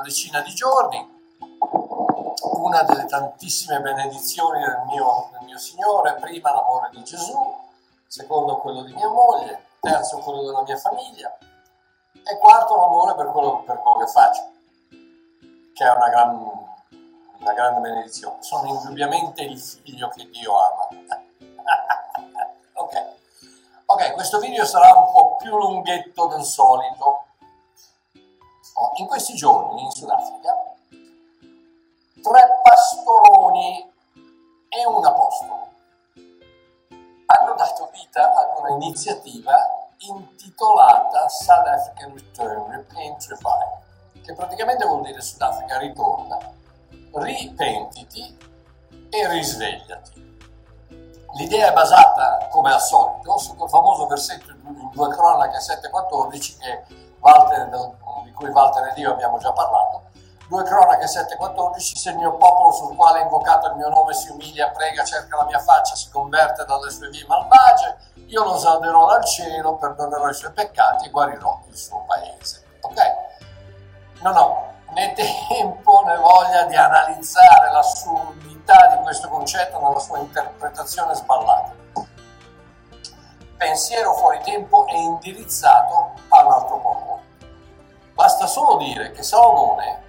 [0.00, 1.18] decina di giorni.
[2.42, 7.56] Una delle tantissime benedizioni del mio, del mio Signore, prima l'amore di Gesù,
[8.06, 11.36] secondo quello di mia moglie, terzo quello della mia famiglia
[12.30, 14.50] e quarto l'amore per quello, per quello che faccio,
[15.74, 16.36] che è una, gran,
[17.38, 18.42] una grande benedizione.
[18.42, 20.88] Sono indubbiamente il figlio che Dio ama.
[22.74, 23.18] ok.
[23.86, 27.24] Ok, questo video sarà un po' più lunghetto del solito.
[28.96, 30.56] In questi giorni in Sudafrica
[32.22, 33.92] tre pastoroni
[34.68, 35.68] e un apostolo
[37.26, 39.54] hanno dato vita ad una iniziativa
[39.98, 46.38] intitolata South African Return, Repent, Revive, che praticamente vuol dire Sudafrica ritorna,
[47.12, 48.38] ripentiti
[49.10, 50.28] e risvegliati.
[51.34, 56.84] L'idea è basata, come al solito, su quel famoso versetto in 2 Cronache 7,14 che
[57.20, 57.68] Walter,
[58.24, 60.08] di cui Walter ed io abbiamo già parlato.
[60.48, 64.30] 2 Cronache 7,14 Se il mio popolo sul quale è invocato il mio nome si
[64.30, 69.06] umilia, prega, cerca la mia faccia, si converte dalle sue vie malvagie, io lo salverò
[69.06, 72.64] dal cielo, perdonerò i suoi peccati e guarirò il suo paese.
[72.80, 72.98] Ok?
[74.22, 81.14] Non ho né tempo né voglia di analizzare l'assurdità di questo concetto nella sua interpretazione
[81.14, 81.78] sballata.
[83.56, 87.09] Pensiero fuori tempo e indirizzato a un altro popolo.
[88.20, 90.02] Basta solo dire che Salomone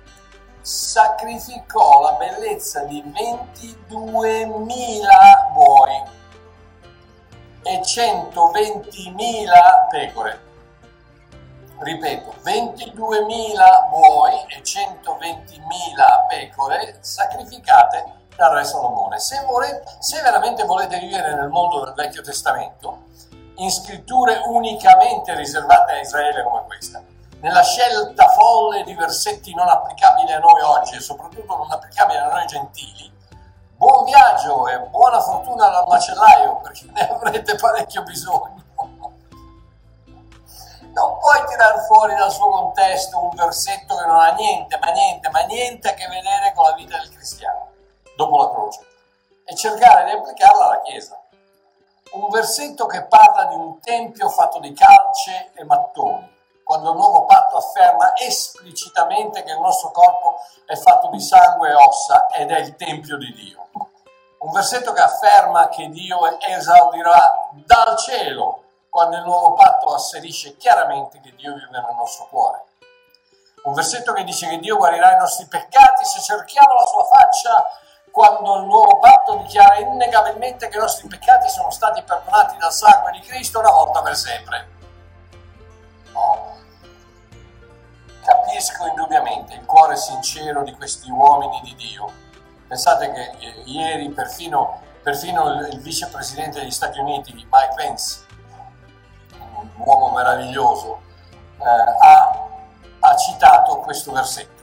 [0.59, 6.03] sacrificò la bellezza di 22.000 buoi
[7.63, 10.41] e 120.000 pecore
[11.79, 18.03] ripeto, 22.000 buoi e 120.000 pecore sacrificate
[18.35, 19.19] dal re Salomone.
[19.19, 23.03] Se, volete, se veramente volete vivere nel mondo del Vecchio Testamento,
[23.55, 27.01] in scritture unicamente riservate a Israele come questa,
[27.41, 32.29] nella scelta folle di versetti non applicabili a noi oggi e soprattutto non applicabili a
[32.29, 33.11] noi gentili,
[33.75, 38.61] buon viaggio e buona fortuna dal macellaio perché ne avrete parecchio bisogno
[40.93, 45.29] non puoi tirar fuori dal suo contesto un versetto che non ha niente, ma niente,
[45.29, 47.69] ma niente a che vedere con la vita del cristiano
[48.15, 48.85] dopo la croce
[49.45, 51.19] e cercare di applicarla alla Chiesa.
[52.11, 56.30] Un versetto che parla di un tempio fatto di calce e mattoni,
[56.71, 61.73] quando il nuovo patto afferma esplicitamente che il nostro corpo è fatto di sangue e
[61.73, 63.67] ossa ed è il tempio di Dio.
[64.39, 71.19] Un versetto che afferma che Dio esaudirà dal cielo quando il nuovo patto asserisce chiaramente
[71.19, 72.63] che Dio vive nel nostro cuore.
[73.65, 77.69] Un versetto che dice che Dio guarirà i nostri peccati se cerchiamo la sua faccia
[78.11, 83.11] quando il nuovo patto dichiara innegabilmente che i nostri peccati sono stati perdonati dal sangue
[83.11, 84.79] di Cristo una volta per sempre.
[88.23, 92.11] Capisco indubbiamente il cuore sincero di questi uomini di Dio.
[92.67, 98.25] Pensate che eh, ieri perfino, perfino il, vicepresidente degli Stati Uniti, Mike Pence,
[99.77, 101.01] uomo meraviglioso,
[101.57, 102.47] eh, ha,
[102.99, 104.59] ha, citato questo versetto.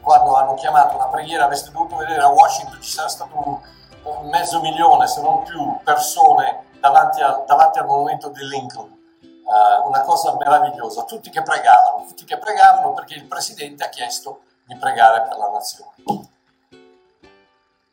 [0.00, 3.60] Quando hanno chiamato una preghiera, avreste dovuto vedere a Washington ci sarà stato un,
[4.04, 8.99] un mezzo milione, se non più, persone davanti, a, davanti al monumento di Lincoln.
[9.50, 14.42] Uh, una cosa meravigliosa, tutti che pregavano, tutti che pregavano perché il presidente ha chiesto
[14.64, 16.28] di pregare per la nazione.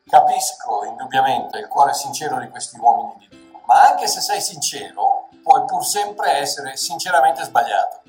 [0.08, 5.30] Capisco indubbiamente il cuore sincero di questi uomini di Dio, ma anche se sei sincero,
[5.42, 8.02] puoi pur sempre essere sinceramente sbagliato.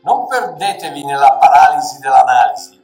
[0.00, 2.82] Non perdetevi nella paralisi dell'analisi,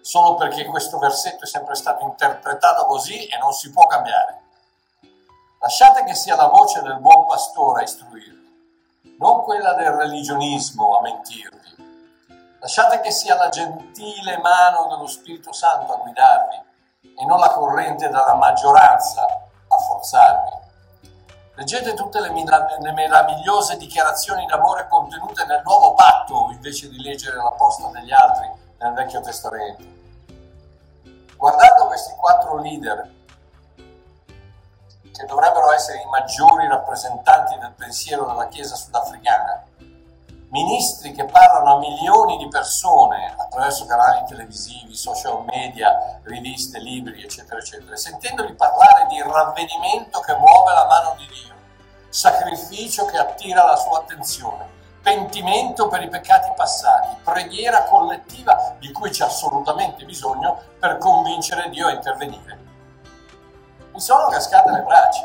[0.00, 4.44] solo perché questo versetto è sempre stato interpretato così e non si può cambiare.
[5.60, 8.35] Lasciate che sia la voce del buon pastore a istruirvi,
[9.18, 11.56] non quella del religionismo a mentirvi.
[12.60, 16.64] Lasciate che sia la gentile mano dello Spirito Santo a guidarvi
[17.18, 20.64] e non la corrente della maggioranza a forzarvi.
[21.54, 27.52] Leggete tutte le, le meravigliose dichiarazioni d'amore contenute nel nuovo patto invece di leggere la
[27.52, 29.84] posta degli altri nel Vecchio Testamento.
[31.36, 33.10] Guardando questi quattro leader,
[35.16, 39.64] che dovrebbero essere i maggiori rappresentanti del pensiero della Chiesa sudafricana,
[40.50, 47.58] ministri che parlano a milioni di persone attraverso canali televisivi, social media, riviste, libri, eccetera,
[47.58, 51.54] eccetera, sentendoli parlare di ravvedimento che muove la mano di Dio,
[52.10, 54.68] sacrificio che attira la sua attenzione,
[55.02, 61.86] pentimento per i peccati passati, preghiera collettiva di cui c'è assolutamente bisogno per convincere Dio
[61.86, 62.65] a intervenire.
[63.96, 65.24] Mi sono cascate le braccia.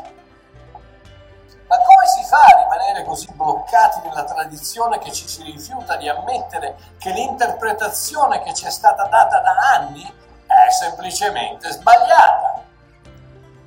[1.68, 6.08] Ma come si fa a rimanere così bloccati nella tradizione che ci si rifiuta di
[6.08, 10.02] ammettere che l'interpretazione che ci è stata data da anni
[10.46, 12.62] è semplicemente sbagliata.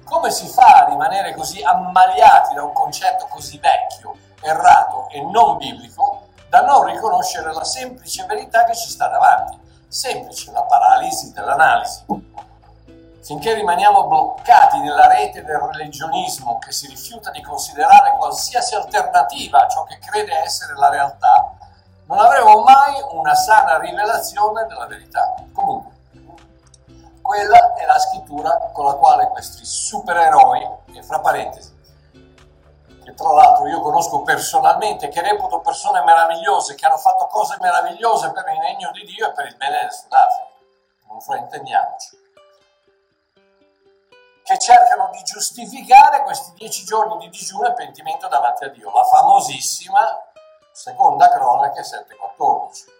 [0.05, 5.57] Come si fa a rimanere così ammaliati da un concetto così vecchio, errato e non
[5.57, 9.55] biblico da non riconoscere la semplice verità che ci sta davanti?
[9.87, 12.33] Semplice, la paralisi dell'analisi
[13.25, 19.67] finché rimaniamo bloccati nella rete del religionismo che si rifiuta di considerare qualsiasi alternativa a
[19.67, 21.57] ciò che crede essere la realtà,
[22.05, 25.33] non avremo mai una sana rivelazione della verità.
[25.51, 25.93] Comunque,
[27.19, 31.75] quella è la scrittura con la quale questi supereroi, e fra parentesi,
[33.03, 38.31] che tra l'altro io conosco personalmente, che reputo persone meravigliose, che hanno fatto cose meravigliose
[38.33, 40.51] per il regno di Dio e per il bene del Sudafrica,
[41.07, 42.23] non fraintendiamoci
[44.45, 48.91] che cercano di giustificare questi dieci giorni di digiuno e pentimento davanti a Dio.
[48.91, 50.01] La famosissima
[50.71, 52.93] seconda cronaca 7.14.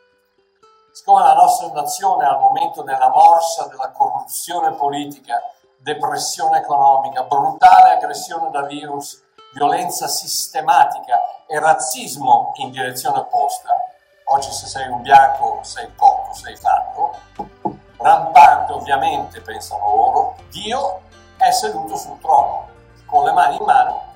[0.91, 5.39] Siccome la nostra nazione al momento della morsa della corruzione politica,
[5.77, 9.21] depressione economica, brutale aggressione da virus,
[9.53, 13.69] violenza sistematica e razzismo in direzione opposta,
[14.29, 17.19] oggi se sei un bianco sei poco, sei fatto,
[17.97, 21.01] rampante ovviamente pensano loro, Dio
[21.45, 22.69] è seduto sul trono,
[23.05, 24.13] con le mani in mano,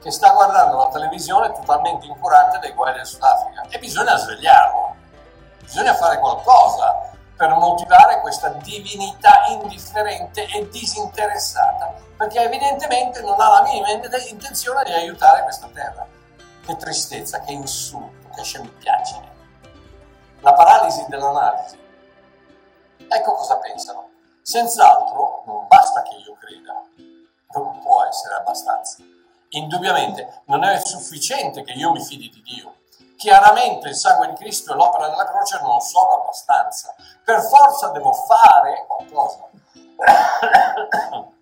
[0.00, 3.62] che sta guardando la televisione totalmente incurante dei guai del Sudafrica.
[3.68, 4.94] E bisogna svegliarlo,
[5.58, 13.62] bisogna fare qualcosa per motivare questa divinità indifferente e disinteressata, perché evidentemente non ha la
[13.62, 16.06] minima intenzione di aiutare questa terra.
[16.64, 19.28] Che tristezza, che insulto, che scempiaggine.
[20.40, 21.78] La paralisi dell'analisi.
[23.08, 24.09] Ecco cosa pensano.
[24.42, 26.82] Senz'altro non basta che io creda,
[27.54, 28.98] non può essere abbastanza.
[29.50, 32.74] Indubbiamente non è sufficiente che io mi fidi di Dio.
[33.16, 36.94] Chiaramente il sangue di Cristo e l'opera della croce non sono abbastanza.
[37.24, 39.48] Per forza devo fare qualcosa.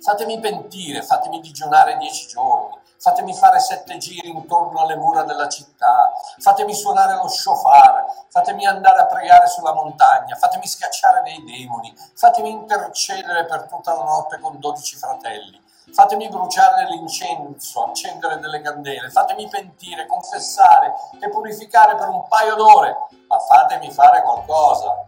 [0.00, 6.12] fatemi pentire, fatemi digiunare dieci giorni, fatemi fare sette giri intorno alle mura della città,
[6.38, 12.50] fatemi suonare lo shofar, fatemi andare a pregare sulla montagna, fatemi scacciare dei demoni, fatemi
[12.50, 15.62] intercedere per tutta la notte con dodici fratelli,
[15.92, 22.96] fatemi bruciare l'incenso, accendere delle candele, fatemi pentire, confessare e purificare per un paio d'ore,
[23.28, 25.06] ma fatemi fare qualcosa.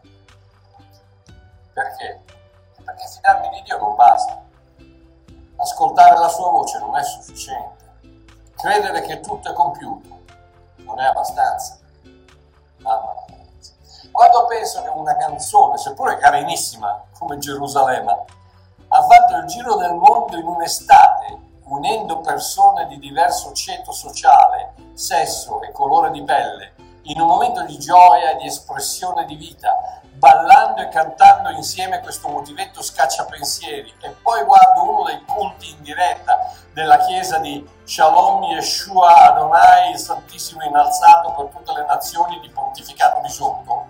[1.73, 2.23] Perché?
[2.85, 4.43] Perché fidarmi di Dio non basta.
[5.57, 7.80] Ascoltare la sua voce non è sufficiente.
[8.61, 10.19] Credere che tutto è compiuto
[10.85, 11.79] non è abbastanza.
[12.79, 13.39] Mamma mia.
[14.11, 18.25] Quando penso che una canzone, seppure carinissima come Gerusalemme,
[18.89, 25.63] ha fatto il giro del mondo in un'estate, unendo persone di diverso ceto sociale, sesso
[25.63, 26.75] e colore di pelle,
[27.05, 32.29] in un momento di gioia e di espressione di vita, ballando e cantando insieme questo
[32.29, 39.31] motivetto scacciapensieri e poi guardo uno dei culti in diretta della chiesa di Shalom Yeshua
[39.31, 43.87] Adonai, il Santissimo innalzato per tutte le nazioni di pontificato di sotto,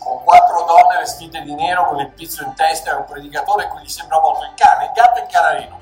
[0.00, 3.82] con quattro donne vestite di nero con il pizzo in testa e un predicatore cui
[3.82, 5.80] gli sembra molto il cane, il gatto e il canarino,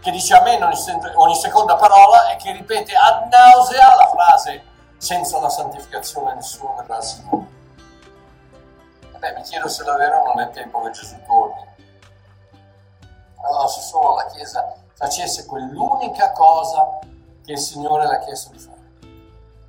[0.00, 0.76] che dice a me ogni,
[1.14, 4.64] ogni seconda parola e che ripete ad nausea la frase
[4.96, 7.43] senza la santificazione nessuno verrà al Signore.
[9.24, 11.66] Beh, mi chiedo se davvero non è tempo che Gesù torni.
[13.40, 16.98] Allora, se solo la Chiesa facesse quell'unica cosa
[17.42, 18.82] che il Signore le ha chiesto di fare.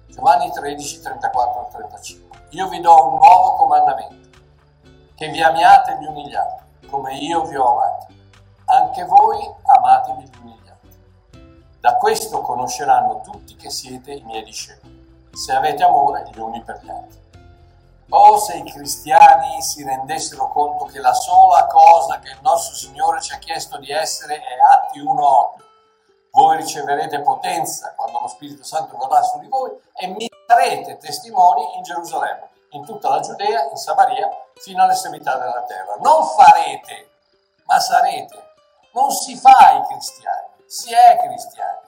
[0.08, 2.48] Giovanni 13, 34 35.
[2.50, 4.40] Io vi do un nuovo comandamento,
[5.16, 8.14] che vi amiate uni gli altri, come io vi ho amati.
[8.66, 11.80] Anche voi amatevi gli altri.
[11.80, 16.82] Da questo conosceranno tutti che siete i miei discepoli, se avete amore gli uni per
[16.84, 17.24] gli altri.
[18.10, 23.20] Oh, se i cristiani si rendessero conto che la sola cosa che il nostro Signore
[23.20, 25.64] ci ha chiesto di essere è Atti 1.8.
[26.30, 31.78] Voi riceverete potenza quando lo Spirito Santo verrà su di voi e mi sarete testimoni
[31.78, 35.96] in Gerusalemme, in tutta la Giudea, in Samaria, fino all'estremità della terra.
[36.00, 37.10] Non farete,
[37.64, 38.54] ma sarete.
[38.94, 41.86] Non si fa i cristiani, si è cristiani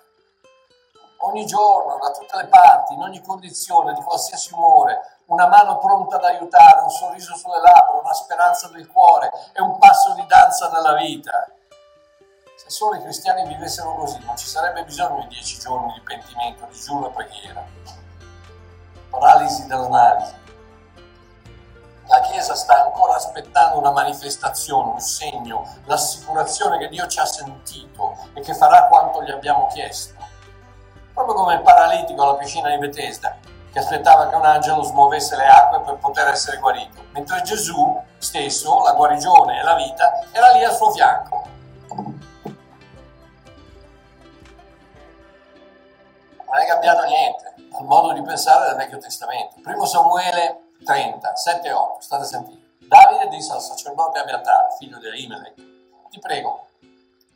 [1.22, 6.18] ogni giorno, da tutte le parti, in ogni condizione, di qualsiasi umore, una mano pronta
[6.18, 10.70] ad aiutare, un sorriso sulle labbra, una speranza del cuore e un passo di danza
[10.70, 11.50] nella vita.
[12.56, 16.66] Se solo i cristiani vivessero così, non ci sarebbe bisogno di dieci giorni di pentimento,
[16.66, 17.66] di giuro e preghiera.
[19.10, 20.46] Paralisi dell'analisi.
[22.08, 28.16] La Chiesa sta ancora aspettando una manifestazione, un segno, l'assicurazione che Dio ci ha sentito
[28.34, 30.16] e che farà quanto gli abbiamo chiesto.
[31.14, 33.36] Proprio come il paralitico alla piscina di Bethesda,
[33.78, 38.82] che aspettava che un angelo smuovesse le acque per poter essere guarito, mentre Gesù stesso,
[38.82, 41.46] la guarigione e la vita, era lì al suo fianco.
[46.44, 49.58] Non è cambiato niente al modo di pensare del Vecchio Testamento.
[49.62, 52.66] Primo Samuele 30, 7 e 8, state sentendo.
[52.80, 55.56] Davide disse al sacerdote Abiatar, figlio di Ahimelech,
[56.10, 56.70] ti prego,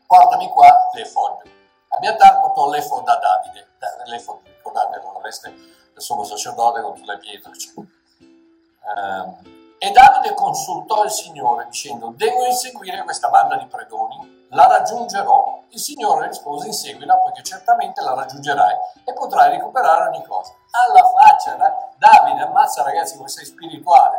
[0.07, 1.43] portami qua l'efod.
[1.89, 3.67] Abiatar portò l'efod da Davide,
[4.05, 7.51] l'efod, ricordate, non aveste sommo sacerdote con tutte le pietre.
[7.75, 15.63] Um, e Davide consultò il Signore dicendo, devo inseguire questa banda di predoni, la raggiungerò.
[15.70, 20.53] Il Signore rispose, inseguila, poiché certamente la raggiungerai e potrai recuperare ogni cosa.
[20.70, 21.58] Alla faccia,
[21.98, 24.17] Davide, ammazza ragazzi come sei spirituale.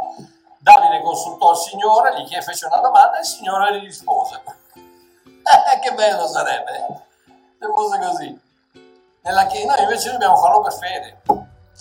[0.58, 4.42] Davide consultò il Signore, gli fece una domanda e il Signore gli rispose.
[5.80, 7.00] Che bello sarebbe, eh?
[7.58, 8.40] se fosse così.
[9.22, 11.22] Nella chiesa, noi invece dobbiamo farlo per fede.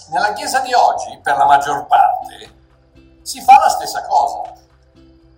[0.09, 2.59] Nella chiesa di oggi, per la maggior parte,
[3.21, 4.53] si fa la stessa cosa,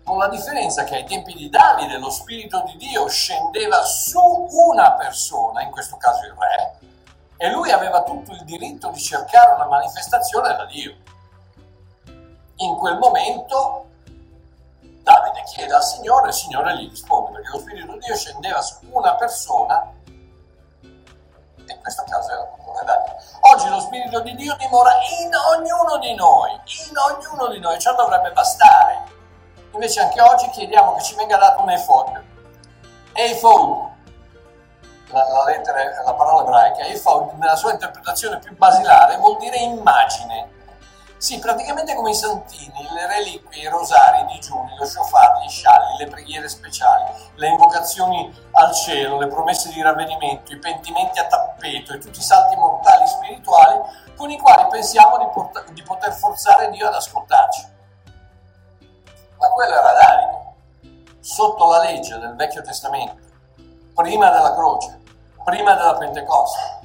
[0.04, 4.20] con la differenza che ai tempi di Davide lo Spirito di Dio scendeva su
[4.50, 6.80] una persona, in questo caso il re,
[7.38, 10.96] e lui aveva tutto il diritto di cercare una manifestazione da Dio.
[12.58, 13.86] In quel momento
[15.04, 18.62] Davide chiede al Signore e il Signore gli risponde, perché lo Spirito di Dio scendeva
[18.62, 19.92] su una persona,
[20.82, 22.44] e in questo caso era
[23.52, 27.94] Oggi lo Spirito di Dio dimora in ognuno di noi, in ognuno di noi, ciò
[27.94, 29.04] dovrebbe bastare.
[29.74, 32.24] Invece anche oggi chiediamo che ci venga dato un efod.
[33.14, 33.92] Efod,
[35.12, 40.62] la, la, lettera, la parola ebraica, efod nella sua interpretazione più basilare vuol dire immagine.
[41.24, 46.00] Sì, praticamente come i santini, le reliquie, i rosari, i digiuni, lo shofar, gli scialli,
[46.00, 51.94] le preghiere speciali, le invocazioni al cielo, le promesse di ravvedimento, i pentimenti a tappeto
[51.94, 53.80] e tutti i salti mortali spirituali
[54.18, 57.68] con i quali pensiamo di, port- di poter forzare Dio ad ascoltarci.
[59.40, 63.24] Ma quello era Davide, sotto la legge del Vecchio Testamento,
[63.96, 65.00] prima della croce,
[65.46, 66.83] prima della Pentecoste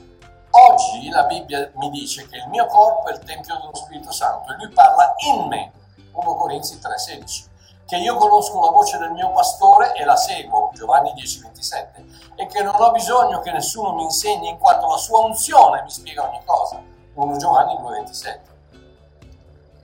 [0.60, 4.52] Oggi la Bibbia mi dice che il mio corpo è il Tempio dello Spirito Santo
[4.52, 5.70] e lui parla in me,
[6.10, 7.44] 1 Corinzi 3,16,
[7.86, 12.62] che io conosco la voce del mio pastore e la seguo, Giovanni 10,27, e che
[12.64, 16.42] non ho bisogno che nessuno mi insegni in quanto la sua unzione mi spiega ogni
[16.44, 16.82] cosa,
[17.14, 18.40] 1 Giovanni 2,27.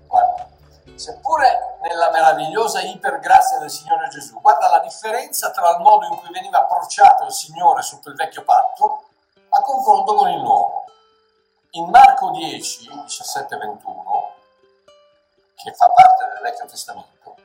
[0.09, 0.49] Guarda,
[0.97, 6.33] seppure nella meravigliosa ipergrazia del Signore Gesù, guarda la differenza tra il modo in cui
[6.33, 9.05] veniva approcciato il Signore sotto il vecchio patto
[9.57, 10.85] a confronto con il nuovo.
[11.71, 14.35] In Marco 10, 17 21,
[15.55, 17.37] che fa parte del Vecchio Testamento,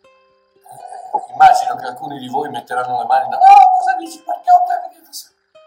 [0.00, 4.22] eh, immagino che alcuni di voi metteranno le mani da no, cosa dici?
[4.22, 4.64] Perché ho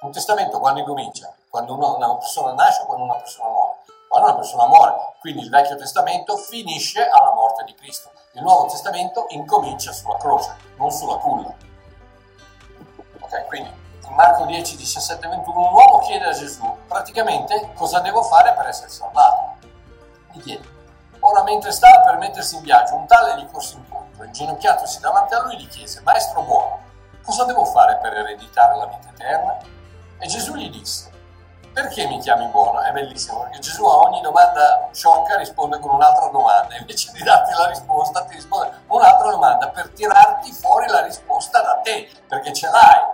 [0.01, 1.33] un testamento quando incomincia?
[1.49, 3.77] Quando una persona nasce o quando una persona muore?
[4.07, 5.15] Quando una persona muore.
[5.19, 8.11] Quindi il Vecchio Testamento finisce alla morte di Cristo.
[8.33, 11.53] Il Nuovo Testamento incomincia sulla croce, non sulla culla.
[13.19, 18.53] Ok, quindi Marco 10, 17, 21, un uomo chiede a Gesù praticamente cosa devo fare
[18.53, 19.57] per essere salvato.
[20.31, 20.77] Gli chiede.
[21.21, 25.43] Ora mentre stava per mettersi in viaggio, un tale gli corse incontro, inginocchiatosi davanti a
[25.43, 26.79] lui gli chiese, Maestro buono,
[27.23, 29.57] cosa devo fare per ereditare la vita eterna?
[30.17, 31.11] E Gesù gli disse,
[31.73, 32.81] perché mi chiami buono?
[32.81, 37.51] È bellissimo perché Gesù a ogni domanda sciocca risponde con un'altra domanda, invece di darti
[37.53, 42.67] la risposta ti risponde un'altra domanda per tirarti fuori la risposta da te, perché ce
[42.69, 43.08] l'hai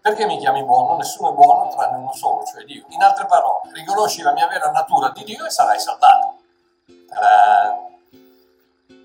[0.00, 0.96] perché mi chiami buono?
[0.96, 2.84] Nessuno è buono tranne uno solo, cioè Dio.
[2.88, 6.36] In altre parole, riconosci la mia vera natura di Dio e sarai salvato.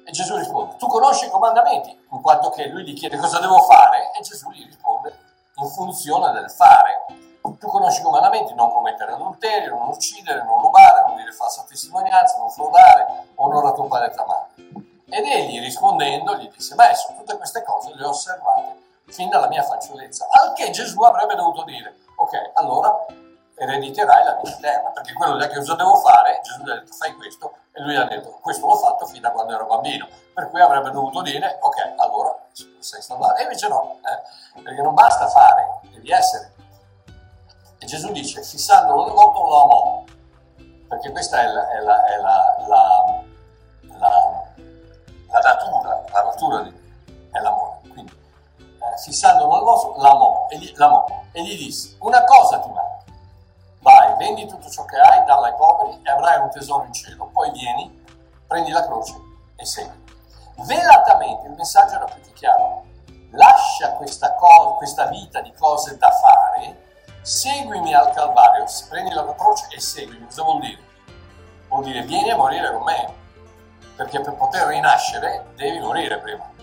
[0.07, 3.59] E Gesù risponde, tu conosci i comandamenti, in quanto che lui gli chiede cosa devo
[3.61, 5.17] fare e Gesù gli risponde
[5.55, 7.05] in funzione del fare.
[7.41, 12.37] Tu conosci i comandamenti, non commettere adulterio, non uccidere, non rubare, non dire falsa testimonianza,
[12.37, 14.93] non fraudare, onora tuo padre e tua madre.
[15.09, 19.63] Ed egli rispondendo gli disse, su tutte queste cose le ho osservate fin dalla mia
[19.63, 20.27] fanciullezza.
[20.29, 23.05] Al che Gesù avrebbe dovuto dire, ok, allora
[23.55, 27.15] erediterai la vita eterna, perché quello che cosa devo fare, Gesù gli ha detto fai
[27.15, 30.61] questo, e lui ha detto questo l'ho fatto fin da quando ero bambino, per cui
[30.61, 32.37] avrebbe dovuto dire ok, allora
[32.79, 33.35] sei salvato.
[33.35, 36.53] E invece no, eh, perché non basta fare, devi essere.
[37.77, 40.03] E Gesù dice, fissandolo nel volto lo amò,
[40.87, 42.55] perché questa è la, è la, è la,
[45.29, 46.84] la natura, la natura di Dio,
[48.97, 53.03] fissando l'uomo, l'amò e, gli, l'amò, e gli disse, una cosa ti manca,
[53.79, 57.29] vai, vendi tutto ciò che hai, dalla ai poveri e avrai un tesoro in cielo,
[57.31, 58.03] poi vieni,
[58.47, 59.13] prendi la croce
[59.55, 60.03] e segui.
[60.57, 62.83] Velatamente il messaggio era più chiaro.
[63.31, 66.83] Lascia questa, cosa, questa vita di cose da fare,
[67.21, 70.25] seguimi al Calvario, prendi la croce e seguimi.
[70.25, 70.81] Cosa vuol dire?
[71.67, 73.13] Vuol dire vieni a morire con me,
[73.95, 76.54] perché per poter rinascere devi morire prima.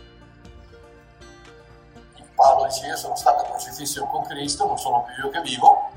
[2.35, 5.91] Paolo dice io sono stato crocifisso con Cristo, non sono più io che vivo,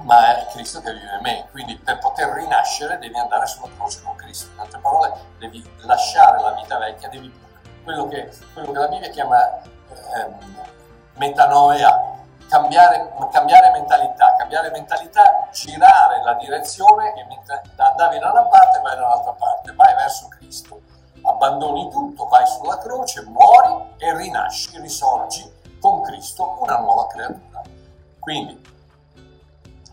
[0.00, 1.48] ma è Cristo che vive in me.
[1.50, 4.50] Quindi per poter rinascere devi andare sulla croce con Cristo.
[4.52, 7.32] In altre parole, devi lasciare la vita vecchia, devi
[7.84, 9.60] quello che, quello che la Bibbia chiama
[10.14, 10.38] ehm,
[11.16, 18.80] metanoia, cambiare, cambiare, mentalità, cambiare mentalità, girare la direzione e mentre andavi da una parte
[18.80, 20.80] vai dall'altra parte, vai verso Cristo.
[21.22, 25.50] Abbandoni tutto, vai sulla croce, muori e rinasci, risorgi
[25.80, 27.62] con Cristo una nuova creatura.
[28.18, 28.60] Quindi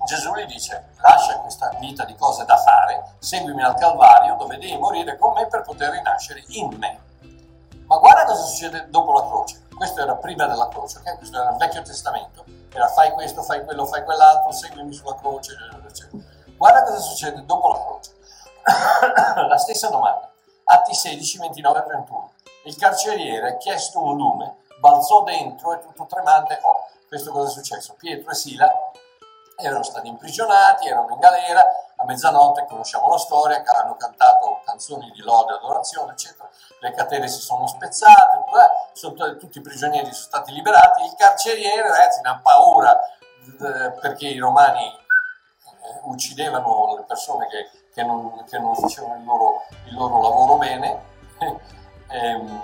[0.05, 4.77] Gesù gli dice lascia questa vita di cose da fare, seguimi al Calvario dove devi
[4.77, 6.99] morire con me per poter rinascere in me.
[7.85, 9.67] Ma guarda cosa succede dopo la croce.
[9.75, 11.17] Questo era prima della croce, okay?
[11.17, 12.43] questo era il Vecchio Testamento.
[12.71, 15.53] Era fai questo, fai quello, fai quell'altro, seguimi sulla croce,
[15.87, 16.23] eccetera.
[16.55, 18.17] Guarda cosa succede dopo la croce.
[19.47, 20.29] la stessa domanda.
[20.71, 22.31] Atti 16, 29 e 31.
[22.65, 27.95] Il carceriere, chiesto un lume, balzò dentro e tutto tremante, oh, questo cosa è successo?
[27.97, 28.71] Pietro e Sila
[29.57, 31.61] erano stati imprigionati, erano in galera,
[31.95, 36.47] a mezzanotte conosciamo la storia, hanno cantato canzoni di lode, adorazione, eccetera,
[36.81, 38.45] le catene si sono spezzate,
[38.93, 44.27] sono, tutti i prigionieri sono stati liberati, il carceriere, ragazzi, ne ha paura eh, perché
[44.27, 49.95] i romani eh, uccidevano le persone che, che, non, che non, facevano il loro, il
[49.95, 51.07] loro lavoro bene.
[52.11, 52.63] Ehm,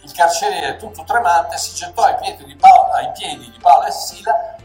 [0.00, 3.90] il carceriere tutto tremante si gettò ai piedi di Paolo, ai piedi di Paolo e
[3.90, 4.56] Sila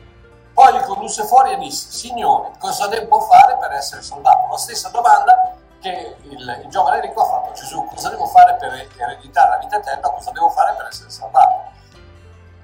[0.53, 4.47] poi li condusse fuori e disse, Signore, cosa devo fare per essere salvato?
[4.51, 8.55] La stessa domanda che il, il giovane ricco ha fatto a Gesù, cosa devo fare
[8.55, 11.71] per ereditare la vita eterna, cosa devo fare per essere salvato?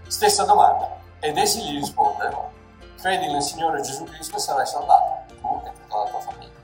[0.07, 0.95] Stessa domanda.
[1.19, 2.51] Ed essi gli risposero,
[3.01, 6.56] credi nel Signore Gesù Cristo e sarai salvato, tu e tutta la tua famiglia.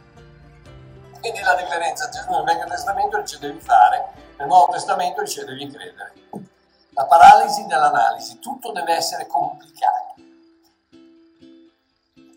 [1.23, 5.71] Quindi la differenza, Gesù nel Vecchio Testamento dice devi fare, nel Nuovo Testamento dice devi
[5.71, 6.13] credere.
[6.89, 10.03] La paralisi dell'analisi, tutto deve essere complicato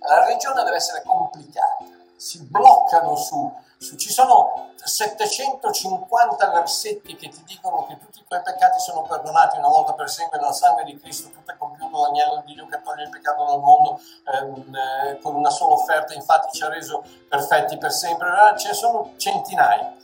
[0.07, 1.85] la religione deve essere complicata,
[2.16, 8.81] si bloccano su, ci sono 750 versetti che ti dicono che tutti i tuoi peccati
[8.81, 12.55] sono perdonati una volta per sempre dal sangue di Cristo, tutto è compiuto dall'agnello di
[12.55, 14.01] Dio che toglie il peccato dal mondo
[14.33, 18.69] ehm, eh, con una sola offerta, infatti ci ha reso perfetti per sempre, eh, ce
[18.69, 19.95] ne sono centinaia,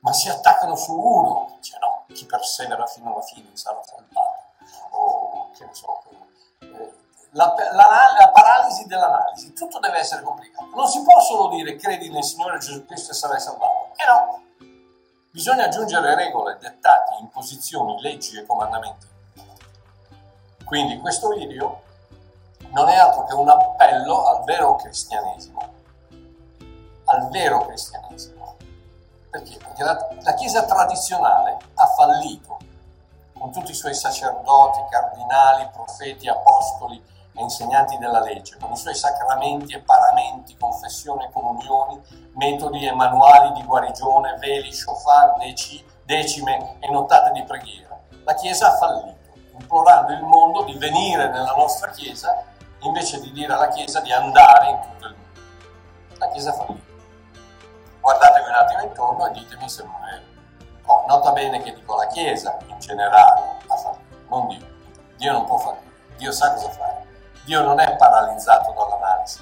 [0.00, 4.42] ma si attaccano su uno, dice no, chi persevera fino alla fine sarà salvato,
[4.90, 6.01] o che ne so,
[7.32, 7.86] la, la,
[8.18, 10.68] la, paralisi dell'analisi, tutto deve essere complicato.
[10.74, 13.92] Non si può solo dire credi nel Signore Gesù Cristo e sarai salvato.
[13.96, 14.42] E no,
[15.30, 19.06] bisogna aggiungere regole, dettati, imposizioni, leggi e comandamenti.
[20.64, 21.82] Quindi questo video
[22.70, 25.72] non è altro che un appello al vero cristianesimo,
[27.04, 28.56] al vero cristianesimo.
[29.30, 29.56] Perché?
[29.56, 32.58] Perché la, la Chiesa tradizionale ha fallito
[33.38, 37.02] con tutti i suoi sacerdoti, cardinali, profeti, apostoli,
[37.40, 42.00] insegnanti della legge, con i suoi sacramenti e paramenti, confessione e comunioni,
[42.34, 47.98] metodi e manuali di guarigione, veli, shofar, deci, decime e nottate di preghiera.
[48.24, 52.44] La Chiesa ha fallito, implorando il mondo di venire nella nostra Chiesa
[52.80, 56.18] invece di dire alla Chiesa di andare in tutto il mondo.
[56.18, 56.90] La Chiesa ha fallito.
[58.00, 60.20] Guardatevi un attimo intorno e ditemi se non è.
[60.84, 64.70] Oh, nota bene che dico la Chiesa in generale ha fallito, non Dio.
[65.16, 67.11] Dio non può fallire, Dio sa cosa fare.
[67.44, 69.40] Dio non è paralizzato dall'analisi.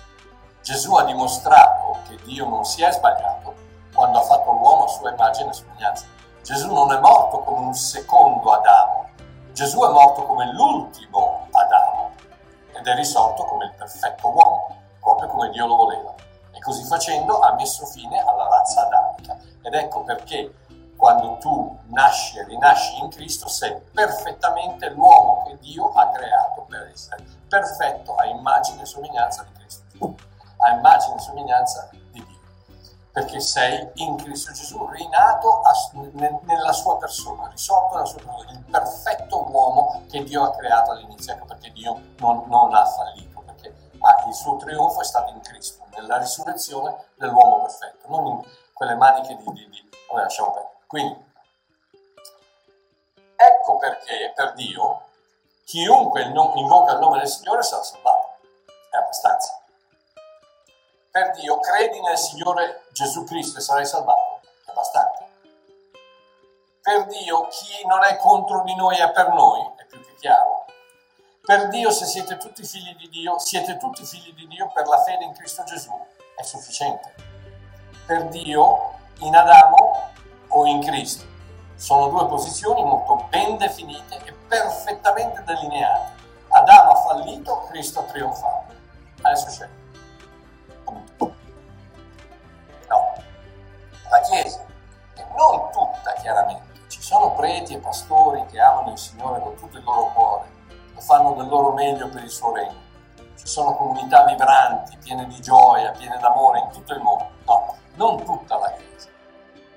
[0.63, 3.55] Gesù ha dimostrato che Dio non si è sbagliato
[3.93, 6.07] quando ha fatto l'uomo a sua immagine e somiglianza.
[6.43, 9.09] Gesù non è morto come un secondo Adamo,
[9.53, 12.13] Gesù è morto come l'ultimo Adamo
[12.73, 16.15] ed è risorto come il perfetto uomo, proprio come Dio lo voleva.
[16.53, 19.37] E così facendo ha messo fine alla razza adamica.
[19.63, 20.55] Ed ecco perché
[20.97, 26.91] quando tu nasci e rinasci in Cristo sei perfettamente l'uomo che Dio ha creato per
[26.93, 30.15] essere perfetto a immagine e somiglianza di Cristo.
[30.59, 32.39] A immagine e somiglianza di Dio.
[33.13, 35.73] Perché sei in Cristo Gesù rinato a,
[36.45, 41.33] nella sua persona risorto nella sua persona il perfetto uomo che Dio ha creato all'inizio
[41.33, 45.41] ecco perché Dio non, non ha fallito perché ah, il suo trionfo è stato in
[45.41, 50.79] Cristo nella risurrezione dell'uomo perfetto non in quelle maniche di, di, di vabbè lasciamo perdere.
[50.87, 51.25] Quindi,
[53.37, 55.09] ecco perché per Dio
[55.71, 58.39] chiunque invoca il nome del Signore sarà salvato.
[58.91, 59.57] È abbastanza.
[61.13, 64.41] Per Dio credi nel Signore Gesù Cristo e sarai salvato.
[64.67, 65.25] È abbastanza.
[66.83, 70.65] Per Dio chi non è contro di noi è per noi, è più che chiaro.
[71.41, 75.01] Per Dio, se siete tutti figli di Dio, siete tutti figli di Dio per la
[75.03, 75.93] fede in Cristo Gesù,
[76.37, 77.15] è sufficiente.
[78.07, 80.11] Per Dio, in Adamo
[80.49, 81.30] o in Cristo.
[81.81, 86.13] Sono due posizioni molto ben definite e perfettamente delineate.
[86.49, 88.75] Adamo ha fallito, Cristo ha trionfato.
[89.23, 89.69] Adesso c'è.
[92.87, 93.15] No.
[94.11, 94.63] La Chiesa,
[95.15, 99.79] e non tutta chiaramente, ci sono preti e pastori che amano il Signore con tutto
[99.79, 100.51] il loro cuore
[100.95, 102.89] e fanno del loro meglio per il suo regno.
[103.39, 107.31] Ci sono comunità vibranti, piene di gioia, piene d'amore in tutto il mondo.
[107.47, 108.91] No, non tutta la Chiesa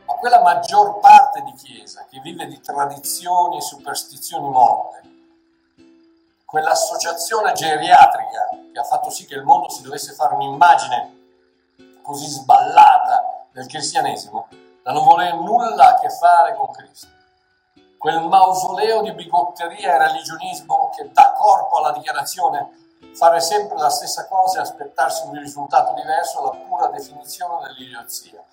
[0.05, 5.01] ma quella maggior parte di Chiesa che vive di tradizioni e superstizioni morte,
[6.45, 11.21] quell'associazione geriatrica che ha fatto sì che il mondo si dovesse fare un'immagine
[12.01, 14.47] così sballata del cristianesimo,
[14.81, 17.07] da non voler nulla a che fare con Cristo.
[17.97, 22.81] Quel mausoleo di bigotteria e religionismo che dà corpo alla dichiarazione
[23.15, 28.43] fare sempre la stessa cosa e aspettarsi un risultato diverso la pura definizione dell'idiozia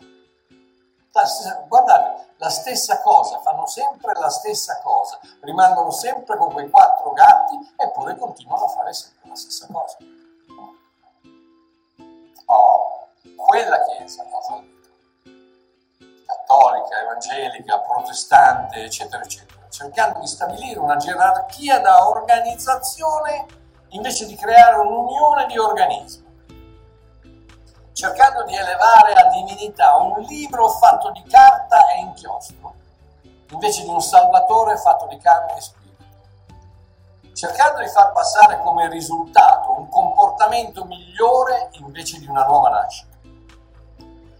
[1.67, 7.57] guardate, la stessa cosa, fanno sempre la stessa cosa, rimangono sempre con quei quattro gatti
[7.77, 9.97] eppure continuano a fare sempre la stessa cosa.
[12.47, 14.89] Oh, quella chiesa fallito.
[16.27, 23.47] Cattolica, evangelica, protestante, eccetera, eccetera, cercando di stabilire una gerarchia da organizzazione
[23.91, 26.30] invece di creare un'unione di organismi
[27.93, 32.75] cercando di elevare a divinità un libro fatto di carta e inchiostro,
[33.51, 36.05] invece di un salvatore fatto di carne e spirito,
[37.35, 43.17] cercando di far passare come risultato un comportamento migliore invece di una nuova nascita,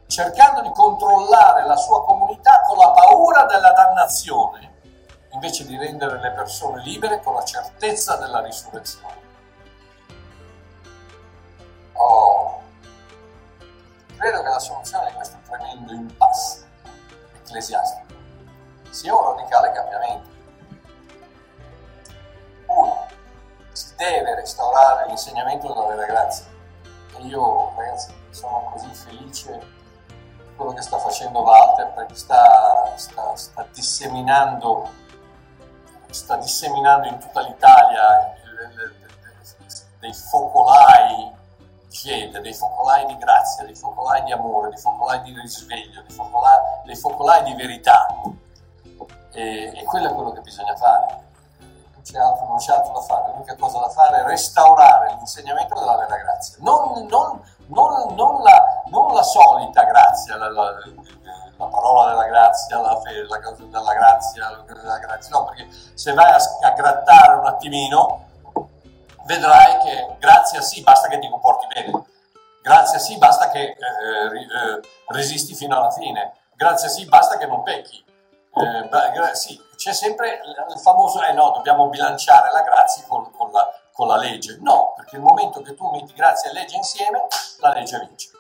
[0.07, 4.69] cercando di controllare la sua comunità con la paura della dannazione,
[5.33, 9.19] invece di rendere le persone libere con la certezza della risurrezione.
[11.93, 12.40] Oh,
[14.21, 16.69] credo che la soluzione di questo tremendo impasse
[17.43, 18.15] ecclesiastico
[18.91, 20.29] sia un radicale cambiamento.
[22.67, 23.07] Uno,
[23.73, 26.45] si deve restaurare l'insegnamento della grazia.
[27.17, 33.35] E io, ragazzi, sono così felice di quello che sta facendo Walter perché sta, sta,
[33.37, 34.99] sta disseminando
[36.11, 38.35] sta disseminando in tutta l'Italia
[40.01, 41.39] dei focolai
[41.91, 46.59] fede, dei focolai di grazia, dei focolai di amore, dei focolai di risveglio, dei focolai,
[46.85, 48.07] dei focolai di verità.
[49.33, 51.29] E, e, quello è quello che bisogna fare.
[51.59, 55.79] Non c'è, altro, non c'è altro da fare, l'unica cosa da fare è restaurare l'insegnamento
[55.79, 56.57] della vera grazia.
[56.61, 60.71] Non, non, non, la, la, solita grazia, la, la,
[61.59, 66.39] la, parola della grazia, la fede, della grazia, della grazia, no, perché se vai a,
[66.63, 68.29] a grattare un attimino
[69.31, 71.50] vedrai che grazia sì, basta che ti comporti
[72.71, 77.65] grazia sì, basta che eh, eh, resisti fino alla fine, grazia sì, basta che non
[77.65, 78.05] pecchi.
[78.53, 83.51] Eh, beh, sì, c'è sempre il famoso, eh no, dobbiamo bilanciare la grazia con, con,
[83.51, 84.59] la, con la legge.
[84.61, 87.27] No, perché il momento che tu metti grazia e legge insieme,
[87.59, 88.31] la legge vince.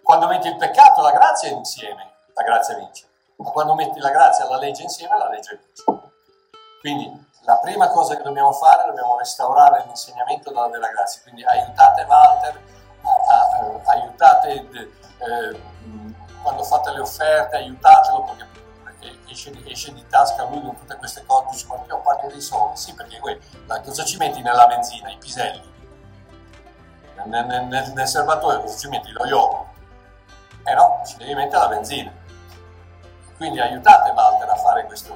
[0.00, 3.08] Quando metti il peccato e la grazia insieme, la grazia vince.
[3.36, 5.84] Ma quando metti la grazia e la legge insieme, la legge vince.
[6.80, 12.02] Quindi la prima cosa che dobbiamo fare, dobbiamo restaurare l'insegnamento della vera grazia, quindi aiutate
[12.04, 12.60] Walter,
[13.02, 14.68] a, a, aiutate
[15.18, 15.60] eh,
[16.42, 21.46] quando fate le offerte, aiutatelo perché esce, esce, di tasca lui con tutte queste cose,
[21.50, 25.10] dice ma io pago dei soldi, sì perché que, la, cosa ci metti nella benzina,
[25.10, 25.72] i piselli,
[27.26, 29.72] nel, nel, nel, nel serbatoio cosa ci metti, lo yogurt?
[30.64, 32.10] Eh no, ci devi mettere la benzina.
[33.36, 35.14] Quindi aiutate Walter a fare questo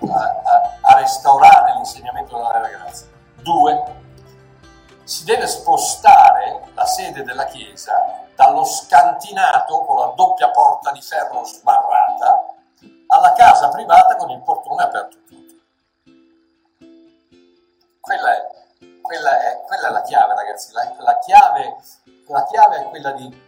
[0.00, 3.06] a, a, a restaurare l'insegnamento della vera grazia.
[3.36, 3.96] Due,
[5.04, 11.44] si deve spostare la sede della Chiesa dallo scantinato con la doppia porta di ferro
[11.44, 12.54] sbarrata
[13.08, 15.54] alla casa privata con il portone aperto tutto.
[18.00, 18.46] Quella è,
[19.00, 20.72] quella è, quella è la chiave, ragazzi.
[20.72, 21.76] La, la, chiave,
[22.26, 23.42] la, chiave, è quella di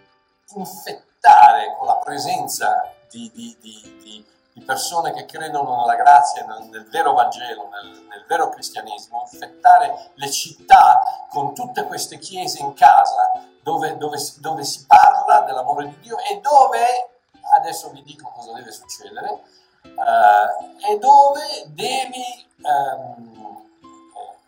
[0.55, 4.27] infettare con la presenza di, di, di, di
[4.65, 10.31] persone che credono nella grazia, nel, nel vero Vangelo, nel, nel, vero cristianesimo, infettare le
[10.31, 13.33] città con tutte queste chiese in casa
[13.63, 17.11] dove, dove, dove si parla dell'amore di Dio e dove,
[17.57, 19.41] adesso vi dico cosa deve succedere,
[19.83, 23.69] uh, e dove devi, um,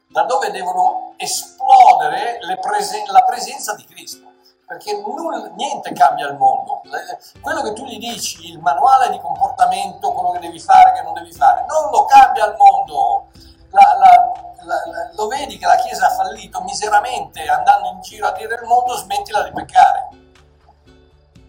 [0.08, 4.31] da dove devono esplodere presen- la presenza di Cristo
[4.72, 6.80] perché nulla, niente cambia il mondo.
[7.40, 11.12] Quello che tu gli dici, il manuale di comportamento, quello che devi fare, che non
[11.12, 13.26] devi fare, non lo cambia il mondo.
[13.70, 14.32] La, la,
[14.64, 18.66] la, lo vedi che la Chiesa ha fallito miseramente andando in giro a dire il
[18.66, 20.08] mondo smettila di peccare.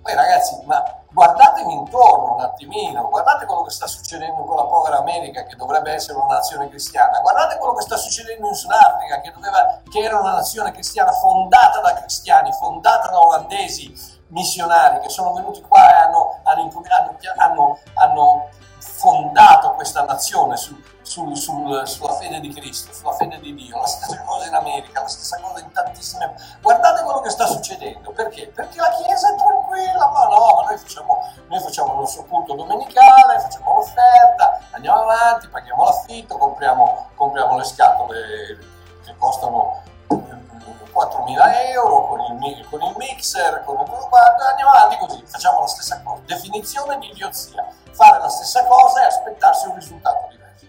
[0.01, 0.83] Poi ragazzi, ma
[1.13, 5.91] guardatevi intorno un attimino, guardate quello che sta succedendo con la povera America che dovrebbe
[5.93, 10.19] essere una nazione cristiana, guardate quello che sta succedendo in Sudafrica che, doveva, che era
[10.19, 16.02] una nazione cristiana fondata da cristiani, fondata da olandesi missionari che sono venuti qua e
[16.02, 18.49] hanno, hanno, hanno, hanno
[18.95, 23.88] fondato questa nazione su, sul, sul, sulla fede di Cristo, sulla fede di Dio, la
[23.88, 26.34] stessa cosa in America, la stessa cosa in tantissime...
[26.62, 28.47] Guardate quello che sta succedendo, perché?
[28.47, 32.53] Perché la Chiesa è tranquilla, ma no, ma noi facciamo, noi facciamo il nostro culto
[32.53, 38.58] domenicale, facciamo l'offerta, andiamo avanti, paghiamo l'affitto, compriamo, compriamo le scatole
[39.03, 39.82] che costano
[40.93, 45.67] 4.000 euro con il, con il mixer, con tutto quanto, andiamo avanti così, facciamo la
[45.67, 46.21] stessa cosa.
[46.25, 47.62] Definizione di idiozia,
[48.34, 50.65] stessa cosa e aspettarsi un risultato diverso.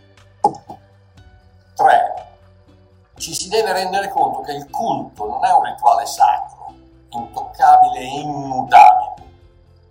[1.74, 2.26] 3.
[3.16, 6.72] Ci si deve rendere conto che il culto non è un rituale sacro,
[7.08, 9.22] intoccabile e immutabile,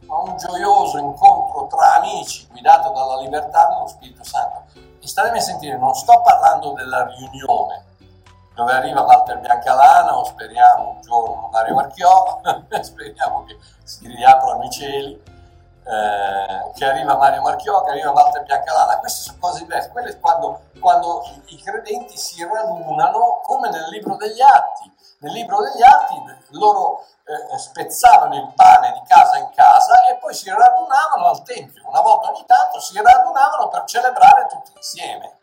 [0.05, 4.63] ma un gioioso incontro tra amici guidato dalla libertà dello Spirito Santo.
[5.01, 7.91] E statemi a sentire, non sto parlando della riunione
[8.55, 12.39] dove arriva Walter Biancalana o speriamo un giorno Mario Marchiò,
[12.81, 15.21] speriamo che si riaprano i cieli,
[15.85, 20.61] eh, che arriva Mario Marchiò, che arriva Walter Biancalana, queste sono cose diverse, quelle quando,
[20.79, 24.91] quando i, i credenti si radunano come nel libro degli Atti.
[25.19, 30.33] Nel libro degli Atti loro eh, spezzavano il pane di casa in casa e poi
[30.33, 31.87] si radunavano al Tempio.
[31.87, 35.39] Una volta ogni tanto si radunavano per celebrare tutti insieme.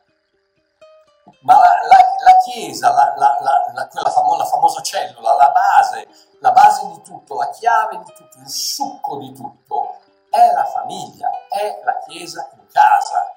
[1.43, 6.09] Ma la, la, la Chiesa, la, la, quella famo, famosa cellula, la base,
[6.41, 9.97] la base di tutto, la chiave di tutto, il succo di tutto,
[10.31, 13.35] è la famiglia, è la chiesa in casa.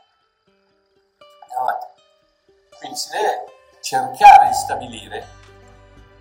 [2.77, 3.45] Quindi si deve
[3.81, 5.41] cercare di stabilire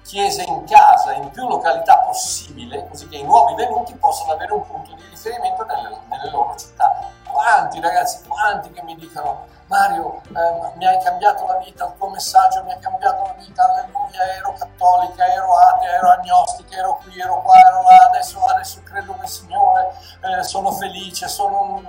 [0.03, 4.67] chiese in casa in più località possibile, così che i nuovi venuti possano avere un
[4.67, 7.11] punto di riferimento nelle, nelle loro città.
[7.33, 12.11] Quanti ragazzi, quanti che mi dicono Mario, eh, mi hai cambiato la vita, il tuo
[12.11, 17.18] messaggio mi ha cambiato la vita, alleluia, ero cattolica, ero atea, ero agnostica, ero qui,
[17.18, 21.81] ero qua, ero là, adesso, adesso credo nel Signore, eh, sono felice, sono,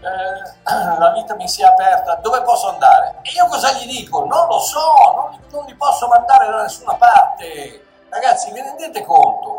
[0.00, 0.52] eh,
[0.98, 3.18] la vita mi si è aperta, dove posso andare?
[3.22, 4.24] E io cosa gli dico?
[4.24, 4.80] Non lo so,
[5.14, 7.84] non, non li posso mandare da nessuna parte.
[8.08, 9.57] Ragazzi, vi rendete conto?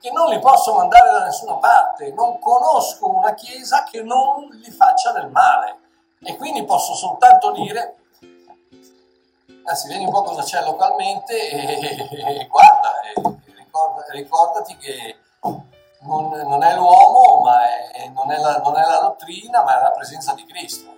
[0.00, 4.70] Che non li posso mandare da nessuna parte, non conosco una chiesa che non li
[4.70, 5.78] faccia del male.
[6.20, 7.96] E quindi posso soltanto dire,
[9.64, 13.14] anzi vieni un po' cosa c'è localmente e, e guarda, e,
[13.56, 15.18] ricorda, ricordati che
[16.00, 19.82] non, non, è l'uomo, ma è, non, è la, non, è la, dottrina, ma è
[19.82, 20.96] la presenza di Cristo.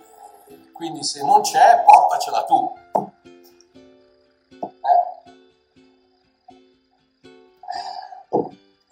[0.73, 2.73] Quindi se non c'è, portacela tu.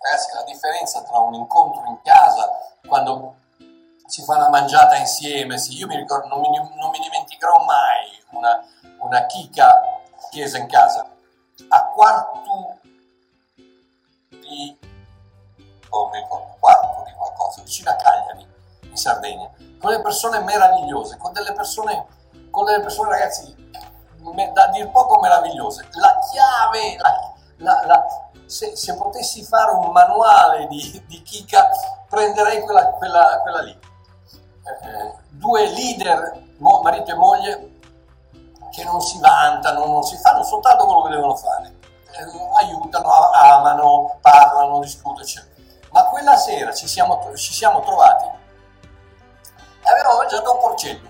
[0.01, 2.49] Ragazzi, la differenza tra un incontro in casa,
[2.87, 3.35] quando
[4.05, 8.23] si fa una mangiata insieme, sì, io mi ricordo, non mi, non mi dimenticherò mai
[8.31, 8.65] una,
[8.99, 9.99] una chicca
[10.31, 11.07] chiesa in casa,
[11.67, 12.79] a quarto
[14.29, 14.79] di,
[15.89, 18.47] oh, mi ricordo, quarto di qualcosa, vicino a Cagliari,
[18.81, 22.05] in Sardegna, con delle persone meravigliose, con delle persone,
[22.49, 23.53] con delle persone ragazzi,
[24.53, 25.87] da dir poco meravigliose.
[25.93, 31.69] La chiave, la, la, la, se, se, potessi fare un manuale di, di chicca,
[32.07, 33.79] prenderei quella, quella, quella lì
[34.69, 37.71] eh, due leader, marito e moglie,
[38.71, 41.77] che non si vantano, non si fanno soltanto quello che devono fare.
[42.11, 45.53] Eh, aiutano, amano, parlano, discutono, eccetera.
[45.91, 48.25] Ma quella sera ci siamo, ci siamo trovati
[49.81, 51.09] e avevamo mangiato un porcello.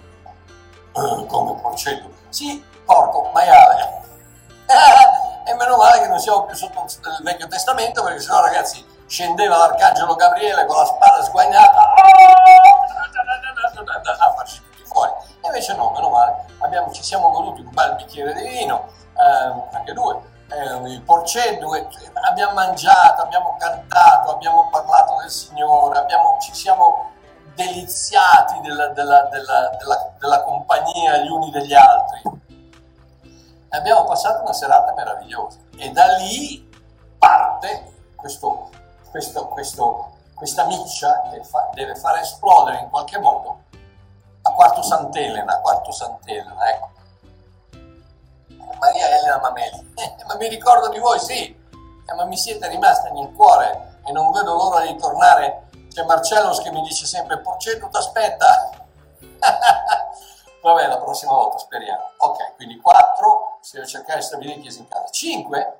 [0.93, 2.09] Eh, come porcello?
[2.29, 3.97] Sì, porco, maiale.
[5.49, 9.57] e meno male che non siamo più sotto il Vecchio Testamento perché sennò ragazzi scendeva
[9.57, 11.93] l'arcangelo Gabriele con la spada sguainata
[14.19, 15.11] a farci tutti fuori.
[15.41, 19.75] E invece no, meno male, abbiamo, ci siamo goduti un bel bicchiere di vino, eh,
[19.75, 20.19] anche due,
[20.51, 21.71] eh, il porcello,
[22.27, 27.11] abbiamo mangiato, abbiamo cantato, abbiamo parlato del Signore, abbiamo, ci siamo
[27.55, 32.21] deliziati della, della, della, della, compagnia gli uni degli altri.
[33.69, 36.67] Abbiamo passato una serata meravigliosa e da lì
[37.17, 38.69] parte questo,
[39.11, 43.63] questo, questo, questa miccia che fa, deve far esplodere in qualche modo
[44.41, 46.89] a Quarto Sant'Elena, Quarto Sant'Elena, ecco.
[48.79, 49.93] Maria Elena Mameli.
[49.95, 54.11] Eh, ma mi ricordo di voi, sì, eh, ma mi siete rimasti nel cuore e
[54.11, 55.67] non vedo l'ora di tornare.
[55.91, 58.69] C'è Marcello che mi dice sempre, Porcetto ti aspetta.
[60.61, 62.11] Vabbè, la prossima volta speriamo.
[62.17, 65.09] Ok, quindi 4, se devo cercare di stabilire chiese in casa.
[65.09, 65.79] 5,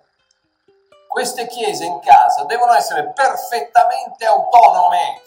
[1.08, 5.24] queste chiese in casa devono essere perfettamente autonome.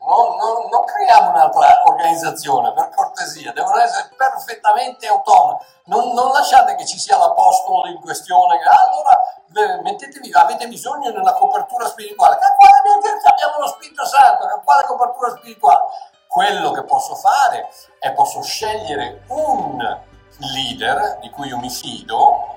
[0.00, 5.58] Non, non, non, creiamo un'altra organizzazione, per cortesia, devono essere perfettamente autonome.
[5.84, 11.34] Non, non lasciate che ci sia l'apostolo in questione, allora mettetevi, avete bisogno di una
[11.34, 12.36] copertura spirituale.
[12.36, 12.78] Che quale
[13.24, 15.82] abbiamo lo Spirito Santo, che quale copertura spirituale?
[16.28, 20.06] quello che posso fare è posso scegliere un
[20.38, 22.56] leader di cui io mi fido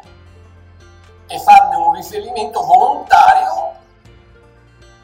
[1.28, 3.70] e farne un riferimento volontario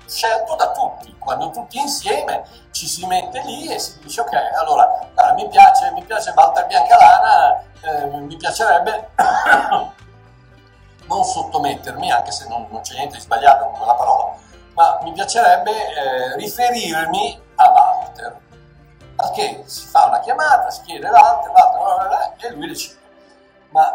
[0.06, 1.16] scelto da tutti.
[1.18, 5.92] Quando tutti insieme ci si mette lì e si dice ok, allora, allora mi, piace,
[5.92, 9.10] mi piace Walter Biancalana, eh, mi piacerebbe
[11.08, 14.34] non sottomettermi, anche se non, non, c'è niente di sbagliato con quella parola,
[14.74, 18.46] ma mi piacerebbe eh, riferirmi a Walter
[19.18, 23.00] perché si fa una chiamata, si chiede l'altro, l'altro, e lui decide.
[23.70, 23.92] Ma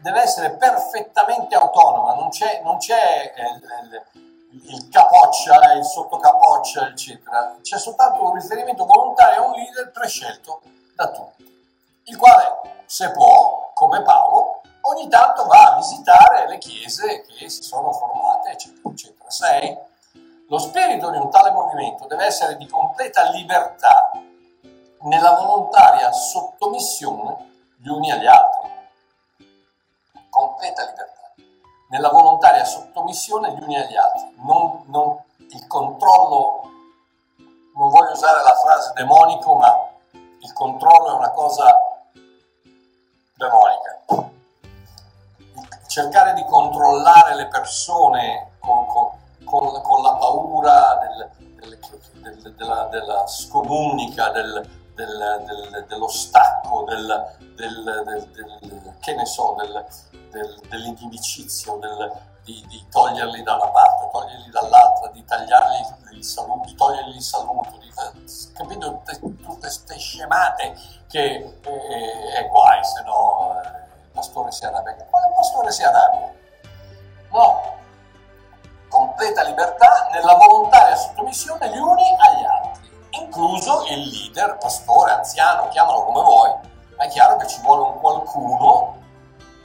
[0.00, 4.02] deve essere perfettamente autonoma, non c'è, non c'è il,
[4.50, 7.56] il, il, capoccia, il sottocapoccia, eccetera.
[7.60, 10.62] C'è soltanto un riferimento volontario a un leader prescelto
[10.94, 11.44] da tutti,
[12.04, 17.62] il quale, se può, come Paolo, ogni tanto va a visitare le chiese che si
[17.62, 19.30] sono formate, eccetera, eccetera.
[19.30, 19.78] 6.
[20.48, 24.12] Lo spirito di un tale movimento deve essere di completa libertà
[25.06, 28.70] nella volontaria sottomissione gli uni agli altri.
[30.28, 31.32] Completa libertà.
[31.90, 34.34] Nella volontaria sottomissione gli uni agli altri.
[34.44, 36.62] Non, non, il controllo,
[37.74, 39.88] non voglio usare la frase demonico, ma
[40.40, 41.64] il controllo è una cosa
[43.36, 44.34] demonica.
[45.86, 49.10] Cercare di controllare le persone con, con,
[49.44, 51.78] con, con la paura del, del,
[52.14, 57.36] del, della, della scomunica, del, del, del, dello stacco, del,
[59.00, 59.56] che ne so,
[60.68, 61.78] dell'inimicizio,
[62.42, 67.22] di, di, toglierli da una parte, toglierli dall'altra, di tagliargli il saluto, di togliergli il
[67.22, 67.92] saluto, di,
[68.54, 69.02] capito?
[69.04, 70.74] Tutte queste scemate
[71.08, 73.66] che eh, è guai, se no eh,
[74.02, 74.96] il pastore si arrabbia.
[75.10, 76.32] Quale pastore si arrabbia?
[77.30, 77.74] No,
[78.88, 82.85] completa libertà nella volontaria sottomissione gli uni agli altri
[83.20, 86.50] incluso il leader, pastore, anziano, chiamalo come vuoi,
[86.96, 88.96] ma è chiaro che ci vuole un qualcuno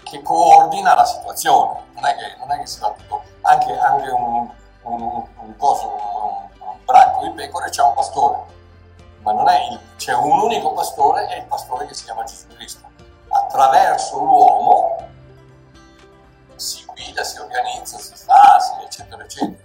[0.03, 4.09] che coordina la situazione, non è che, non è che si fa tutto, anche, anche
[4.09, 4.49] un,
[4.83, 8.39] un, un, coso, un, un branco di pecore c'è un pastore,
[9.21, 12.47] ma non è il, c'è un unico pastore, è il pastore che si chiama Gesù
[12.47, 12.89] Cristo.
[13.29, 14.97] Attraverso l'uomo
[16.55, 19.60] si guida, si organizza, si fa, si, eccetera, eccetera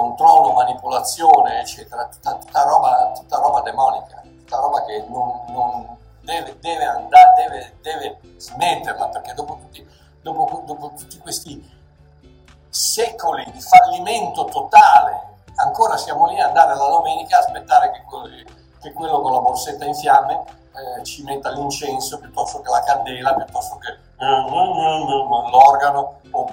[0.00, 6.58] controllo, manipolazione, eccetera, tutta, tutta, roba, tutta roba demonica, tutta roba che non, non deve,
[6.58, 9.86] deve, andare, deve, deve smetterla, perché dopo tutti,
[10.22, 11.78] dopo, dopo tutti questi
[12.70, 18.28] secoli di fallimento totale, ancora siamo lì a andare alla domenica a aspettare che quello,
[18.80, 23.34] che quello con la borsetta in fiamme eh, ci metta l'incenso piuttosto che la candela,
[23.34, 24.26] piuttosto che eh,
[25.50, 26.44] l'organo o